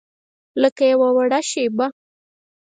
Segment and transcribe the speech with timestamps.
[0.61, 1.85] لکه یوه وړه شیبه